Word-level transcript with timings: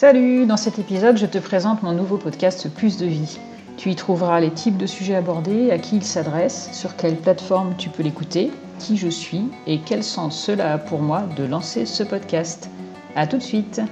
Salut, 0.00 0.46
dans 0.46 0.56
cet 0.56 0.78
épisode, 0.78 1.18
je 1.18 1.26
te 1.26 1.36
présente 1.36 1.82
mon 1.82 1.92
nouveau 1.92 2.16
podcast 2.16 2.70
Plus 2.74 2.96
de 2.96 3.04
vie. 3.04 3.38
Tu 3.76 3.90
y 3.90 3.94
trouveras 3.94 4.40
les 4.40 4.50
types 4.50 4.78
de 4.78 4.86
sujets 4.86 5.14
abordés, 5.14 5.70
à 5.70 5.78
qui 5.78 5.96
il 5.96 6.02
s'adresse, 6.02 6.70
sur 6.72 6.96
quelle 6.96 7.16
plateforme 7.16 7.74
tu 7.76 7.90
peux 7.90 8.02
l'écouter, 8.02 8.50
qui 8.78 8.96
je 8.96 9.08
suis 9.08 9.42
et 9.66 9.80
quel 9.80 10.02
sens 10.02 10.42
cela 10.42 10.72
a 10.72 10.78
pour 10.78 11.02
moi 11.02 11.24
de 11.36 11.44
lancer 11.44 11.84
ce 11.84 12.02
podcast. 12.02 12.70
A 13.14 13.26
tout 13.26 13.36
de 13.36 13.42
suite 13.42 13.82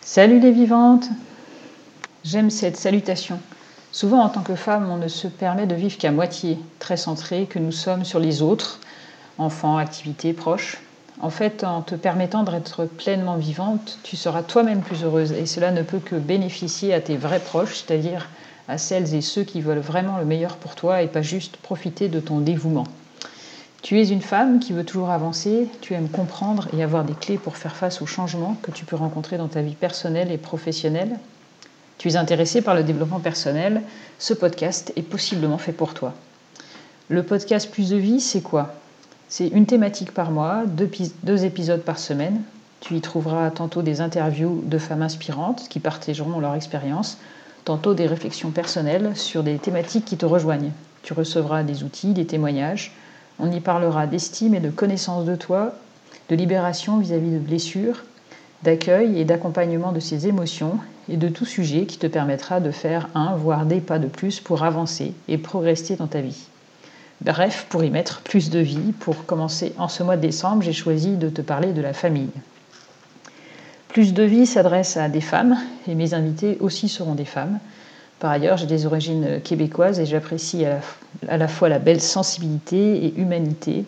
Salut 0.00 0.40
les 0.40 0.52
vivantes 0.52 1.10
J'aime 2.24 2.48
cette 2.48 2.78
salutation. 2.78 3.38
Souvent, 3.96 4.20
en 4.20 4.28
tant 4.28 4.42
que 4.42 4.56
femme, 4.56 4.90
on 4.90 4.98
ne 4.98 5.08
se 5.08 5.26
permet 5.26 5.64
de 5.64 5.74
vivre 5.74 5.96
qu'à 5.96 6.10
moitié, 6.10 6.58
très 6.80 6.98
centré 6.98 7.46
que 7.46 7.58
nous 7.58 7.72
sommes 7.72 8.04
sur 8.04 8.18
les 8.18 8.42
autres, 8.42 8.78
enfants, 9.38 9.78
activités, 9.78 10.34
proches. 10.34 10.82
En 11.22 11.30
fait, 11.30 11.64
en 11.64 11.80
te 11.80 11.94
permettant 11.94 12.42
d'être 12.42 12.84
pleinement 12.84 13.36
vivante, 13.36 13.98
tu 14.02 14.16
seras 14.16 14.42
toi-même 14.42 14.82
plus 14.82 15.02
heureuse 15.02 15.32
et 15.32 15.46
cela 15.46 15.70
ne 15.70 15.80
peut 15.80 15.98
que 15.98 16.14
bénéficier 16.14 16.92
à 16.92 17.00
tes 17.00 17.16
vrais 17.16 17.40
proches, 17.40 17.84
c'est-à-dire 17.86 18.28
à 18.68 18.76
celles 18.76 19.14
et 19.14 19.22
ceux 19.22 19.44
qui 19.44 19.62
veulent 19.62 19.78
vraiment 19.78 20.18
le 20.18 20.26
meilleur 20.26 20.56
pour 20.56 20.74
toi 20.74 21.00
et 21.00 21.06
pas 21.06 21.22
juste 21.22 21.56
profiter 21.56 22.10
de 22.10 22.20
ton 22.20 22.40
dévouement. 22.40 22.86
Tu 23.80 23.98
es 23.98 24.08
une 24.10 24.20
femme 24.20 24.58
qui 24.58 24.74
veut 24.74 24.84
toujours 24.84 25.08
avancer, 25.08 25.68
tu 25.80 25.94
aimes 25.94 26.10
comprendre 26.10 26.68
et 26.76 26.82
avoir 26.82 27.04
des 27.04 27.14
clés 27.14 27.38
pour 27.38 27.56
faire 27.56 27.74
face 27.74 28.02
aux 28.02 28.06
changements 28.06 28.58
que 28.60 28.72
tu 28.72 28.84
peux 28.84 28.96
rencontrer 28.96 29.38
dans 29.38 29.48
ta 29.48 29.62
vie 29.62 29.74
personnelle 29.74 30.30
et 30.30 30.36
professionnelle. 30.36 31.16
Tu 31.98 32.08
es 32.08 32.16
intéressé 32.16 32.60
par 32.60 32.74
le 32.74 32.82
développement 32.82 33.20
personnel, 33.20 33.82
ce 34.18 34.34
podcast 34.34 34.92
est 34.96 35.02
possiblement 35.02 35.58
fait 35.58 35.72
pour 35.72 35.94
toi. 35.94 36.14
Le 37.08 37.22
podcast 37.22 37.70
Plus 37.70 37.90
de 37.90 37.96
vie, 37.96 38.20
c'est 38.20 38.42
quoi? 38.42 38.74
C'est 39.28 39.48
une 39.48 39.66
thématique 39.66 40.12
par 40.12 40.30
mois, 40.30 40.64
deux, 40.66 41.44
épisodes 41.44 41.82
par 41.82 41.98
semaine. 41.98 42.42
Tu 42.80 42.96
y 42.96 43.00
trouveras 43.00 43.50
tantôt 43.50 43.82
des 43.82 44.00
interviews 44.00 44.62
de 44.66 44.78
femmes 44.78 45.02
inspirantes 45.02 45.68
qui 45.68 45.80
partageront 45.80 46.38
leur 46.38 46.54
expérience, 46.54 47.18
tantôt 47.64 47.94
des 47.94 48.06
réflexions 48.06 48.50
personnelles 48.50 49.16
sur 49.16 49.42
des 49.42 49.56
thématiques 49.58 50.04
qui 50.04 50.16
te 50.16 50.26
rejoignent. 50.26 50.72
Tu 51.02 51.12
recevras 51.12 51.62
des 51.62 51.82
outils, 51.82 52.12
des 52.12 52.26
témoignages. 52.26 52.92
On 53.38 53.50
y 53.50 53.60
parlera 53.60 54.06
d'estime 54.06 54.54
et 54.54 54.60
de 54.60 54.70
connaissance 54.70 55.24
de 55.24 55.34
toi, 55.34 55.74
de 56.28 56.36
libération 56.36 56.98
vis-à-vis 56.98 57.30
de 57.30 57.38
blessures, 57.38 58.04
d'accueil 58.66 59.20
et 59.20 59.24
d'accompagnement 59.24 59.92
de 59.92 60.00
ces 60.00 60.26
émotions 60.26 60.80
et 61.08 61.16
de 61.16 61.28
tout 61.28 61.44
sujet 61.44 61.86
qui 61.86 61.98
te 61.98 62.08
permettra 62.08 62.58
de 62.58 62.72
faire 62.72 63.08
un, 63.14 63.36
voire 63.36 63.64
des 63.64 63.80
pas 63.80 64.00
de 64.00 64.08
plus 64.08 64.40
pour 64.40 64.64
avancer 64.64 65.14
et 65.28 65.38
progresser 65.38 65.94
dans 65.94 66.08
ta 66.08 66.20
vie. 66.20 66.48
Bref, 67.20 67.66
pour 67.70 67.84
y 67.84 67.90
mettre 67.90 68.22
plus 68.22 68.50
de 68.50 68.58
vie, 68.58 68.92
pour 68.98 69.24
commencer 69.24 69.72
en 69.78 69.86
ce 69.86 70.02
mois 70.02 70.16
de 70.16 70.22
décembre, 70.22 70.62
j'ai 70.62 70.72
choisi 70.72 71.16
de 71.16 71.28
te 71.28 71.42
parler 71.42 71.72
de 71.72 71.80
la 71.80 71.92
famille. 71.92 72.32
Plus 73.88 74.12
de 74.12 74.24
vie 74.24 74.46
s'adresse 74.46 74.96
à 74.96 75.08
des 75.08 75.20
femmes 75.20 75.56
et 75.86 75.94
mes 75.94 76.12
invités 76.12 76.58
aussi 76.58 76.88
seront 76.88 77.14
des 77.14 77.24
femmes. 77.24 77.60
Par 78.18 78.32
ailleurs, 78.32 78.56
j'ai 78.56 78.66
des 78.66 78.84
origines 78.84 79.40
québécoises 79.44 80.00
et 80.00 80.06
j'apprécie 80.06 80.64
à, 80.66 80.80
à 81.28 81.36
la 81.36 81.46
fois 81.46 81.68
la 81.68 81.78
belle 81.78 82.00
sensibilité 82.00 83.06
et 83.06 83.14
humanité 83.16 83.84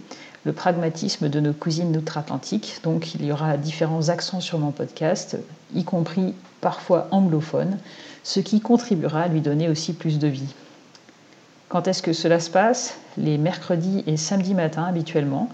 le 0.48 0.54
pragmatisme 0.54 1.28
de 1.28 1.40
nos 1.40 1.52
cousines 1.52 1.94
outre-Atlantique. 1.94 2.78
Donc 2.82 3.14
il 3.14 3.22
y 3.22 3.32
aura 3.32 3.58
différents 3.58 4.08
accents 4.08 4.40
sur 4.40 4.58
mon 4.58 4.70
podcast, 4.70 5.36
y 5.74 5.84
compris 5.84 6.32
parfois 6.62 7.06
anglophones, 7.10 7.76
ce 8.24 8.40
qui 8.40 8.62
contribuera 8.62 9.24
à 9.24 9.28
lui 9.28 9.42
donner 9.42 9.68
aussi 9.68 9.92
plus 9.92 10.18
de 10.18 10.26
vie. 10.26 10.54
Quand 11.68 11.86
est-ce 11.86 12.00
que 12.00 12.14
cela 12.14 12.40
se 12.40 12.48
passe? 12.48 12.96
Les 13.18 13.36
mercredis 13.36 14.02
et 14.06 14.16
samedis 14.16 14.54
matins 14.54 14.86
habituellement, 14.86 15.50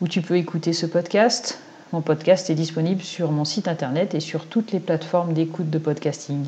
où 0.00 0.06
tu 0.06 0.22
peux 0.22 0.36
écouter 0.36 0.72
ce 0.72 0.86
podcast. 0.86 1.58
Mon 1.92 2.00
podcast 2.00 2.48
est 2.48 2.54
disponible 2.54 3.02
sur 3.02 3.32
mon 3.32 3.44
site 3.44 3.66
internet 3.66 4.14
et 4.14 4.20
sur 4.20 4.46
toutes 4.46 4.70
les 4.70 4.78
plateformes 4.78 5.32
d'écoute 5.32 5.70
de 5.70 5.78
podcasting. 5.78 6.46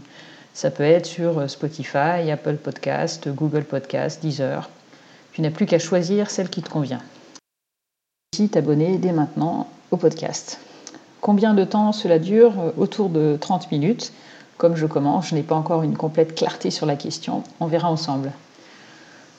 Ça 0.55 0.71
peut 0.71 0.85
être 0.85 1.07
sur 1.07 1.51
Spotify, 1.51 2.31
Apple 2.31 2.59
Podcast, 2.59 3.29
Google 3.29 3.65
Podcast, 3.65 4.23
Deezer. 4.23 4.71
Tu 5.33 5.43
n'as 5.43 5.51
plus 5.51 5.67
qu'à 5.67 5.81
choisir 5.81 6.31
celle 6.31 6.49
qui 6.49 6.63
te 6.63 6.71
convient 6.71 7.03
t'abonner 8.47 8.99
dès 8.99 9.13
maintenant 9.13 9.67
au 9.91 9.97
podcast. 9.97 10.61
Combien 11.21 11.55
de 11.55 11.65
temps 11.65 11.93
cela 11.93 12.21
dure 12.21 12.53
Autour 12.77 13.09
de 13.09 13.37
30 13.41 13.73
minutes? 13.73 14.13
Comme 14.57 14.77
je 14.77 14.87
commence, 14.87 15.29
je 15.29 15.35
n'ai 15.35 15.43
pas 15.43 15.57
encore 15.57 15.83
une 15.83 15.97
complète 15.97 16.35
clarté 16.35 16.71
sur 16.71 16.87
la 16.87 16.97
question. 16.97 17.43
On 17.59 17.67
verra 17.67 17.91
ensemble. 17.91 18.31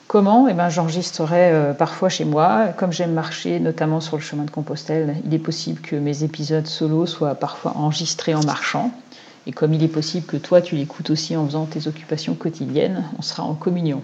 Comment? 0.08 0.48
Eh 0.48 0.54
ben, 0.54 0.68
J'enregistrerai 0.68 1.52
euh, 1.52 1.72
parfois 1.72 2.08
chez 2.08 2.24
moi. 2.24 2.68
Comme 2.76 2.92
j'aime 2.92 3.12
marcher, 3.12 3.60
notamment 3.60 4.00
sur 4.00 4.16
le 4.16 4.22
chemin 4.22 4.44
de 4.44 4.50
Compostelle, 4.50 5.16
il 5.24 5.32
est 5.32 5.38
possible 5.38 5.80
que 5.80 5.96
mes 5.96 6.24
épisodes 6.24 6.66
solo 6.66 7.06
soient 7.06 7.34
parfois 7.36 7.74
enregistrés 7.76 8.34
en 8.34 8.42
marchant. 8.42 8.90
Et 9.46 9.52
comme 9.52 9.72
il 9.72 9.82
est 9.82 9.88
possible 9.88 10.26
que 10.26 10.36
toi, 10.36 10.60
tu 10.60 10.74
l'écoutes 10.74 11.10
aussi 11.10 11.36
en 11.36 11.46
faisant 11.46 11.64
tes 11.64 11.86
occupations 11.86 12.34
quotidiennes, 12.34 13.04
on 13.18 13.22
sera 13.22 13.42
en 13.42 13.54
communion. 13.54 14.02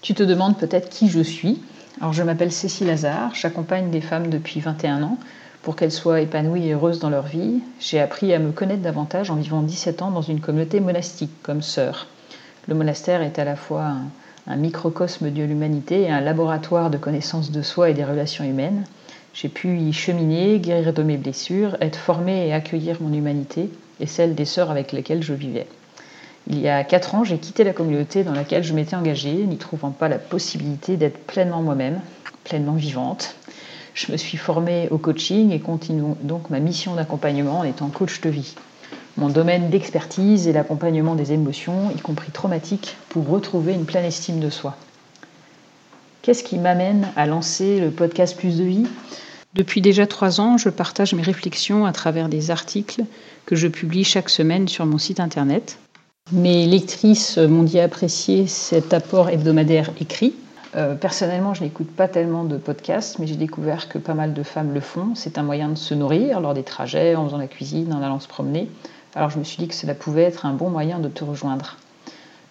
Tu 0.00 0.14
te 0.14 0.22
demandes 0.22 0.56
peut-être 0.58 0.88
qui 0.88 1.08
je 1.08 1.20
suis? 1.20 1.60
Alors, 2.02 2.12
je 2.12 2.24
m'appelle 2.24 2.50
Cécile 2.50 2.88
Lazare, 2.88 3.32
j'accompagne 3.32 3.92
des 3.92 4.00
femmes 4.00 4.28
depuis 4.28 4.58
21 4.58 5.04
ans 5.04 5.18
pour 5.62 5.76
qu'elles 5.76 5.92
soient 5.92 6.20
épanouies 6.20 6.66
et 6.66 6.72
heureuses 6.72 6.98
dans 6.98 7.10
leur 7.10 7.26
vie. 7.26 7.60
J'ai 7.78 8.00
appris 8.00 8.34
à 8.34 8.40
me 8.40 8.50
connaître 8.50 8.82
davantage 8.82 9.30
en 9.30 9.36
vivant 9.36 9.62
17 9.62 10.02
ans 10.02 10.10
dans 10.10 10.20
une 10.20 10.40
communauté 10.40 10.80
monastique 10.80 11.30
comme 11.44 11.62
sœur. 11.62 12.08
Le 12.66 12.74
monastère 12.74 13.22
est 13.22 13.38
à 13.38 13.44
la 13.44 13.54
fois 13.54 13.92
un, 14.48 14.56
microcosme 14.56 15.30
de 15.30 15.44
l'humanité 15.44 16.00
et 16.00 16.10
un 16.10 16.20
laboratoire 16.20 16.90
de 16.90 16.98
connaissance 16.98 17.52
de 17.52 17.62
soi 17.62 17.90
et 17.90 17.94
des 17.94 18.04
relations 18.04 18.42
humaines. 18.42 18.82
J'ai 19.32 19.48
pu 19.48 19.78
y 19.78 19.92
cheminer, 19.92 20.58
guérir 20.58 20.92
de 20.92 21.04
mes 21.04 21.18
blessures, 21.18 21.76
être 21.80 22.00
formée 22.00 22.48
et 22.48 22.52
accueillir 22.52 22.96
mon 23.00 23.12
humanité 23.12 23.70
et 24.00 24.06
celle 24.08 24.34
des 24.34 24.44
sœurs 24.44 24.72
avec 24.72 24.90
lesquelles 24.90 25.22
je 25.22 25.34
vivais. 25.34 25.68
Il 26.48 26.58
y 26.58 26.68
a 26.68 26.82
quatre 26.84 27.14
ans, 27.14 27.24
j'ai 27.24 27.38
quitté 27.38 27.64
la 27.64 27.72
communauté 27.72 28.24
dans 28.24 28.32
laquelle 28.32 28.64
je 28.64 28.72
m'étais 28.72 28.96
engagée, 28.96 29.32
n'y 29.32 29.58
trouvant 29.58 29.90
pas 29.90 30.08
la 30.08 30.18
possibilité 30.18 30.96
d'être 30.96 31.18
pleinement 31.18 31.62
moi-même, 31.62 32.00
pleinement 32.44 32.74
vivante. 32.74 33.36
Je 33.94 34.10
me 34.10 34.16
suis 34.16 34.38
formée 34.38 34.88
au 34.90 34.98
coaching 34.98 35.52
et 35.52 35.60
continue 35.60 36.14
donc 36.22 36.50
ma 36.50 36.58
mission 36.58 36.94
d'accompagnement 36.94 37.60
en 37.60 37.64
étant 37.64 37.88
coach 37.88 38.20
de 38.22 38.30
vie. 38.30 38.54
Mon 39.18 39.28
domaine 39.28 39.68
d'expertise 39.68 40.48
est 40.48 40.52
l'accompagnement 40.52 41.14
des 41.14 41.32
émotions, 41.32 41.90
y 41.90 42.00
compris 42.00 42.32
traumatiques, 42.32 42.96
pour 43.10 43.28
retrouver 43.28 43.74
une 43.74 43.84
pleine 43.84 44.06
estime 44.06 44.40
de 44.40 44.48
soi. 44.48 44.76
Qu'est-ce 46.22 46.42
qui 46.42 46.58
m'amène 46.58 47.08
à 47.16 47.26
lancer 47.26 47.78
le 47.78 47.90
podcast 47.90 48.36
Plus 48.36 48.56
de 48.56 48.64
vie? 48.64 48.86
Depuis 49.54 49.82
déjà 49.82 50.06
trois 50.06 50.40
ans, 50.40 50.56
je 50.56 50.70
partage 50.70 51.12
mes 51.14 51.22
réflexions 51.22 51.84
à 51.84 51.92
travers 51.92 52.30
des 52.30 52.50
articles 52.50 53.02
que 53.44 53.54
je 53.54 53.68
publie 53.68 54.04
chaque 54.04 54.30
semaine 54.30 54.66
sur 54.66 54.86
mon 54.86 54.96
site 54.96 55.20
internet. 55.20 55.78
Mes 56.32 56.64
lectrices 56.64 57.36
m'ont 57.36 57.62
dit 57.62 57.78
apprécier 57.78 58.46
cet 58.46 58.94
apport 58.94 59.28
hebdomadaire 59.28 59.90
écrit. 60.00 60.32
Euh, 60.74 60.94
personnellement, 60.94 61.52
je 61.52 61.62
n'écoute 61.62 61.90
pas 61.90 62.08
tellement 62.08 62.44
de 62.44 62.56
podcasts, 62.56 63.18
mais 63.18 63.26
j'ai 63.26 63.36
découvert 63.36 63.86
que 63.86 63.98
pas 63.98 64.14
mal 64.14 64.32
de 64.32 64.42
femmes 64.42 64.72
le 64.72 64.80
font. 64.80 65.14
C'est 65.14 65.36
un 65.36 65.42
moyen 65.42 65.68
de 65.68 65.74
se 65.74 65.92
nourrir 65.92 66.40
lors 66.40 66.54
des 66.54 66.62
trajets, 66.62 67.16
en 67.16 67.26
faisant 67.26 67.36
la 67.36 67.48
cuisine, 67.48 67.92
en 67.92 68.00
allant 68.00 68.18
se 68.18 68.28
promener. 68.28 68.70
Alors 69.14 69.28
je 69.28 69.38
me 69.38 69.44
suis 69.44 69.58
dit 69.58 69.68
que 69.68 69.74
cela 69.74 69.94
pouvait 69.94 70.22
être 70.22 70.46
un 70.46 70.54
bon 70.54 70.70
moyen 70.70 71.00
de 71.00 71.08
te 71.08 71.22
rejoindre. 71.22 71.76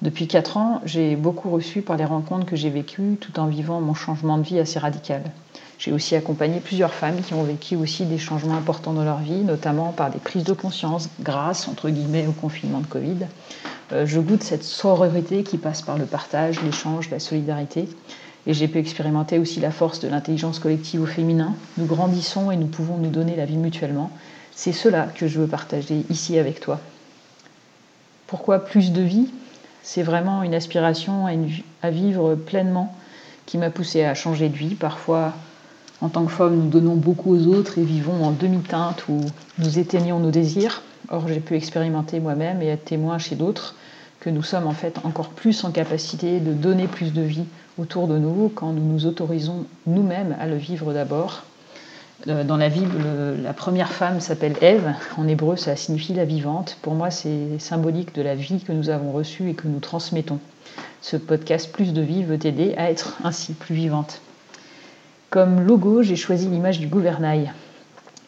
Depuis 0.03 0.27
4 0.27 0.57
ans, 0.57 0.81
j'ai 0.85 1.15
beaucoup 1.15 1.49
reçu 1.49 1.81
par 1.81 1.97
les 1.97 2.05
rencontres 2.05 2.45
que 2.45 2.55
j'ai 2.55 2.69
vécues 2.69 3.17
tout 3.19 3.39
en 3.39 3.47
vivant 3.47 3.81
mon 3.81 3.95
changement 3.95 4.37
de 4.37 4.43
vie 4.43 4.59
assez 4.59 4.77
radical. 4.77 5.23
J'ai 5.79 5.91
aussi 5.91 6.15
accompagné 6.15 6.59
plusieurs 6.59 6.93
femmes 6.93 7.19
qui 7.21 7.33
ont 7.33 7.41
vécu 7.41 7.75
aussi 7.75 8.05
des 8.05 8.19
changements 8.19 8.53
importants 8.53 8.93
dans 8.93 9.03
leur 9.03 9.17
vie, 9.17 9.43
notamment 9.43 9.91
par 9.91 10.11
des 10.11 10.19
prises 10.19 10.43
de 10.43 10.53
conscience 10.53 11.09
grâce, 11.21 11.67
entre 11.67 11.89
guillemets, 11.89 12.27
au 12.27 12.31
confinement 12.33 12.81
de 12.81 12.85
Covid. 12.85 13.25
Euh, 13.93 14.05
je 14.05 14.19
goûte 14.19 14.43
cette 14.43 14.63
sororité 14.63 15.43
qui 15.43 15.57
passe 15.57 15.81
par 15.81 15.97
le 15.97 16.05
partage, 16.05 16.61
l'échange, 16.61 17.09
la 17.09 17.19
solidarité. 17.19 17.87
Et 18.47 18.53
j'ai 18.53 18.67
pu 18.67 18.79
expérimenter 18.79 19.37
aussi 19.37 19.59
la 19.59 19.71
force 19.71 19.99
de 19.99 20.07
l'intelligence 20.07 20.59
collective 20.59 21.01
au 21.01 21.05
féminin. 21.05 21.53
Nous 21.77 21.85
grandissons 21.85 22.51
et 22.51 22.55
nous 22.55 22.67
pouvons 22.67 22.97
nous 22.97 23.09
donner 23.09 23.35
la 23.35 23.45
vie 23.45 23.57
mutuellement. 23.57 24.09
C'est 24.51 24.71
cela 24.71 25.07
que 25.15 25.27
je 25.27 25.39
veux 25.39 25.47
partager 25.47 26.05
ici 26.09 26.39
avec 26.39 26.59
toi. 26.59 26.79
Pourquoi 28.27 28.59
plus 28.59 28.91
de 28.91 29.01
vie? 29.01 29.29
C'est 29.83 30.03
vraiment 30.03 30.43
une 30.43 30.53
aspiration 30.53 31.27
à, 31.81 31.89
vivre 31.89 32.35
pleinement 32.35 32.95
qui 33.45 33.57
m'a 33.57 33.69
poussé 33.69 34.03
à 34.03 34.13
changer 34.15 34.49
de 34.49 34.55
vie, 34.55 34.75
parfois 34.75 35.33
en 36.01 36.09
tant 36.09 36.25
que 36.25 36.31
femme, 36.31 36.55
nous 36.55 36.69
donnons 36.69 36.95
beaucoup 36.95 37.35
aux 37.35 37.47
autres 37.47 37.77
et 37.77 37.83
vivons 37.83 38.23
en 38.23 38.31
demi-teinte 38.31 39.07
où 39.07 39.21
nous 39.59 39.77
éteignons 39.77 40.19
nos 40.19 40.31
désirs. 40.31 40.81
Or, 41.09 41.27
j'ai 41.27 41.39
pu 41.39 41.55
expérimenter 41.55 42.19
moi-même 42.19 42.61
et 42.61 42.67
être 42.67 42.85
témoin 42.85 43.19
chez 43.19 43.35
d'autres 43.35 43.75
que 44.21 44.29
nous 44.29 44.43
sommes 44.43 44.67
en 44.67 44.73
fait 44.73 44.99
encore 45.03 45.29
plus 45.29 45.63
en 45.63 45.71
capacité 45.71 46.39
de 46.39 46.53
donner 46.53 46.87
plus 46.87 47.11
de 47.11 47.23
vie 47.23 47.45
autour 47.79 48.07
de 48.07 48.17
nous 48.19 48.51
quand 48.53 48.71
nous 48.71 48.85
nous 48.85 49.05
autorisons 49.07 49.65
nous-mêmes 49.87 50.37
à 50.39 50.45
le 50.45 50.55
vivre 50.55 50.93
d'abord. 50.93 51.43
Euh, 52.27 52.43
dans 52.43 52.57
la 52.57 52.69
Bible, 52.69 53.03
la 53.41 53.53
première 53.53 53.91
femme 53.91 54.19
s'appelle 54.19 54.55
Ève. 54.61 54.93
En 55.17 55.27
hébreu, 55.27 55.55
ça 55.57 55.75
signifie 55.75 56.13
la 56.13 56.25
vivante. 56.25 56.77
Pour 56.83 56.93
moi, 56.93 57.09
c'est 57.09 57.57
symbolique 57.57 58.13
de 58.13 58.21
la 58.21 58.35
vie 58.35 58.59
que 58.59 58.71
nous 58.71 58.89
avons 58.89 59.11
reçue 59.11 59.49
et 59.49 59.53
que 59.55 59.67
nous 59.67 59.79
transmettons. 59.79 60.39
Ce 61.01 61.17
podcast 61.17 61.71
Plus 61.71 61.91
de 61.91 62.01
vie 62.01 62.23
veut 62.23 62.37
t'aider 62.37 62.75
à 62.77 62.91
être 62.91 63.17
ainsi 63.23 63.53
plus 63.53 63.73
vivante. 63.73 64.21
Comme 65.31 65.61
logo, 65.61 66.03
j'ai 66.03 66.15
choisi 66.15 66.47
l'image 66.47 66.79
du 66.79 66.85
gouvernail. 66.85 67.51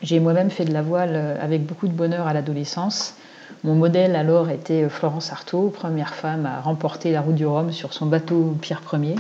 J'ai 0.02 0.20
moi-même 0.20 0.50
fait 0.50 0.66
de 0.66 0.74
la 0.74 0.82
voile 0.82 1.38
avec 1.40 1.64
beaucoup 1.64 1.88
de 1.88 1.94
bonheur 1.94 2.26
à 2.26 2.34
l'adolescence. 2.34 3.16
Mon 3.64 3.76
modèle 3.76 4.16
alors 4.16 4.50
était 4.50 4.90
Florence 4.90 5.32
Artaud, 5.32 5.70
première 5.70 6.14
femme 6.14 6.46
à 6.46 6.60
remporter 6.60 7.12
la 7.12 7.22
route 7.22 7.36
du 7.36 7.46
Rhum 7.46 7.72
sur 7.72 7.94
son 7.94 8.08
bateau 8.08 8.58
Pierre 8.60 8.82
Ier, 8.92 9.16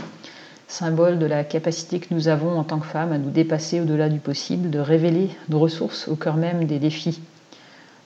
symbole 0.68 1.18
de 1.18 1.25
la 1.25 1.44
capacité 1.44 2.00
que 2.00 2.13
nous 2.13 2.27
avons 2.27 2.57
en 2.57 2.63
tant 2.63 2.80
que 2.80 2.85
femmes 2.85 3.13
à 3.13 3.18
nous 3.18 3.30
dépasser 3.30 3.80
au-delà 3.80 4.09
du 4.09 4.19
possible, 4.19 4.69
de 4.69 4.80
révéler 4.80 5.30
nos 5.47 5.59
ressources 5.59 6.07
au 6.07 6.15
cœur 6.15 6.35
même 6.35 6.65
des 6.65 6.80
défis. 6.80 7.21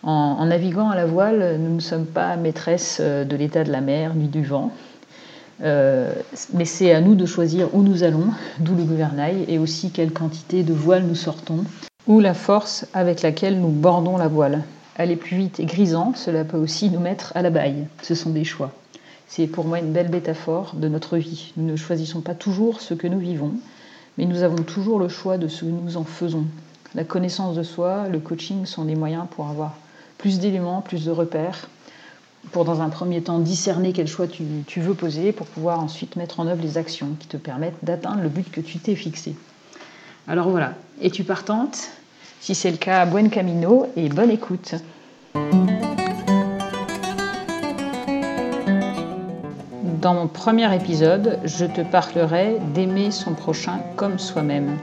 En, 0.04 0.46
naviguant 0.46 0.90
à 0.90 0.96
la 0.96 1.06
voile, 1.06 1.58
nous 1.60 1.74
ne 1.74 1.80
sommes 1.80 2.06
pas 2.06 2.36
maîtresses 2.36 3.02
de 3.02 3.36
l'état 3.36 3.64
de 3.64 3.72
la 3.72 3.82
mer 3.82 4.14
ni 4.14 4.28
du 4.28 4.44
vent. 4.44 4.72
Euh, 5.64 6.14
mais 6.54 6.66
c'est 6.66 6.94
à 6.94 7.02
nous 7.02 7.16
de 7.16 7.26
choisir 7.26 7.74
où 7.74 7.82
nous 7.82 8.04
allons, 8.04 8.28
d'où 8.60 8.76
le 8.76 8.84
gouvernail, 8.84 9.46
et 9.48 9.58
aussi 9.58 9.90
quelle 9.92 10.12
quantité 10.12 10.64
de 10.64 10.74
voile 10.74 11.04
nous 11.04 11.16
sortons, 11.16 11.64
ou 12.06 12.20
la 12.20 12.36
force 12.36 12.86
avec 12.94 13.24
laquelle 13.24 13.60
nous 13.60 13.70
bordons 13.70 14.18
la 14.18 14.28
voile. 14.28 14.62
Aller 14.98 15.16
plus 15.16 15.38
vite 15.38 15.60
et 15.60 15.66
grisant, 15.66 16.14
cela 16.16 16.44
peut 16.44 16.58
aussi 16.58 16.90
nous 16.90 17.00
mettre 17.00 17.32
à 17.36 17.44
la 17.44 17.52
baille. 17.52 17.88
Ce 18.02 18.16
sont 18.16 18.32
des 18.32 18.44
choix. 18.44 18.72
C'est 19.28 19.46
pour 19.46 19.66
moi 19.66 19.80
une 19.80 19.92
belle 19.92 20.10
métaphore 20.10 20.74
de 20.76 20.88
notre 20.88 21.18
vie. 21.18 21.54
Nous 21.58 21.66
ne 21.66 21.76
choisissons 21.76 22.22
pas 22.22 22.34
toujours 22.34 22.82
ce 22.82 22.94
que 22.94 23.08
nous 23.08 23.20
vivons, 23.20 23.54
mais 24.18 24.26
nous 24.26 24.42
avons 24.42 24.64
toujours 24.64 25.00
le 25.00 25.10
choix 25.10 25.38
de 25.38 25.48
ce 25.48 25.62
que 25.62 25.70
nous 25.70 25.98
en 25.98 26.04
faisons. 26.04 26.46
La 26.96 27.04
connaissance 27.04 27.56
de 27.56 27.64
soi, 27.64 28.08
le 28.10 28.20
coaching 28.20 28.66
sont 28.66 28.86
des 28.86 28.96
moyens 28.96 29.26
pour 29.30 29.48
avoir 29.48 29.76
plus 30.18 30.40
d'éléments, 30.40 30.82
plus 30.82 31.06
de 31.06 31.12
repères, 31.12 31.70
pour 32.52 32.66
dans 32.66 32.82
un 32.82 32.90
premier 32.90 33.22
temps 33.22 33.40
discerner 33.40 33.94
quel 33.94 34.08
choix 34.08 34.26
tu, 34.28 34.80
veux 34.80 34.94
poser, 34.94 35.32
pour 35.32 35.46
pouvoir 35.48 35.80
ensuite 35.80 36.16
mettre 36.16 36.40
en 36.40 36.48
œuvre 36.48 36.64
les 36.64 36.78
actions 36.78 37.10
qui 37.20 37.28
te 37.28 37.38
permettent 37.38 37.84
d'atteindre 37.84 38.22
le 38.24 38.30
but 38.30 38.50
que 38.50 38.62
tu 38.62 38.80
t'es 38.80 38.96
fixé. 38.96 39.36
Alors 40.28 40.50
voilà, 40.50 40.74
es-tu 41.02 41.24
partante? 41.24 41.90
Si 42.48 42.56
c'est 42.56 42.72
le 42.72 42.78
cas, 42.78 43.06
buen 43.06 43.30
camino 43.30 43.88
et 43.98 44.08
bonne 44.08 44.32
écoute. 44.32 44.76
Dans 50.02 50.14
mon 50.14 50.28
premier 50.30 50.74
épisode, 50.74 51.40
je 51.44 51.66
te 51.66 51.82
parlerai 51.82 52.56
d'aimer 52.74 53.12
son 53.12 53.34
prochain 53.34 53.82
comme 53.98 54.18
soi-même. 54.18 54.78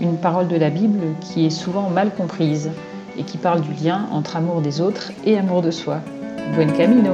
Une 0.00 0.16
parole 0.16 0.48
de 0.48 0.56
la 0.56 0.70
Bible 0.70 1.02
qui 1.20 1.44
est 1.44 1.50
souvent 1.50 1.90
mal 1.90 2.14
comprise 2.14 2.70
et 3.18 3.24
qui 3.24 3.36
parle 3.36 3.60
du 3.60 3.74
lien 3.74 4.06
entre 4.10 4.36
amour 4.36 4.62
des 4.62 4.80
autres 4.80 5.12
et 5.26 5.36
amour 5.36 5.60
de 5.60 5.70
soi. 5.70 6.00
Buen 6.54 6.72
camino 6.72 7.12